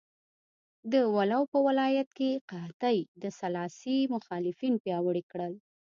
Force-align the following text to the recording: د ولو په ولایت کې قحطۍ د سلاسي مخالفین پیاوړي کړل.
د 0.91 0.93
ولو 1.15 1.41
په 1.51 1.57
ولایت 1.67 2.09
کې 2.17 2.31
قحطۍ 2.49 2.97
د 3.21 3.23
سلاسي 3.39 3.97
مخالفین 4.15 4.73
پیاوړي 4.83 5.23
کړل. 5.31 5.53